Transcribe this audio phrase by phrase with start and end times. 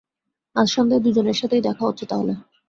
[0.55, 2.33] আজ সন্ধ্যায় দুজনের সাথেই দেখা হচ্ছে তাহলে।